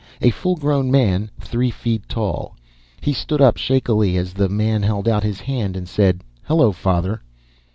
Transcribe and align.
A 0.19 0.31
fullgrown 0.31 0.89
man, 0.89 1.29
three 1.39 1.69
feet 1.69 2.09
tall. 2.09 2.55
He 3.01 3.13
stood 3.13 3.39
up, 3.39 3.57
shakily, 3.57 4.17
as 4.17 4.33
the 4.33 4.49
man 4.49 4.81
held 4.81 5.07
out 5.07 5.21
his 5.21 5.41
hand 5.41 5.77
and 5.77 5.87
said, 5.87 6.23
"Hello, 6.45 6.71
Father." 6.71 7.21